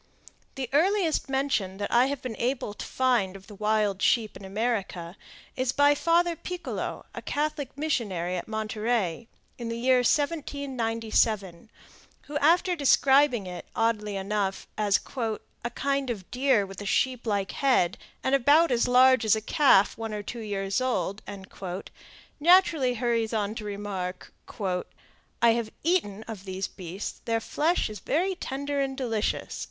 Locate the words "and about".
18.23-18.71